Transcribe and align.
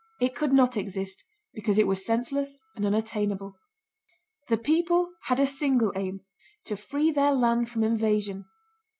It 0.19 0.33
could 0.35 0.51
not 0.51 0.77
exist 0.77 1.23
because 1.53 1.77
it 1.77 1.85
was 1.85 2.03
senseless 2.03 2.59
and 2.75 2.87
unattainable. 2.87 3.59
The 4.47 4.57
people 4.57 5.11
had 5.25 5.39
a 5.39 5.45
single 5.45 5.93
aim: 5.95 6.21
to 6.65 6.75
free 6.75 7.11
their 7.11 7.33
land 7.33 7.69
from 7.69 7.83
invasion. 7.83 8.45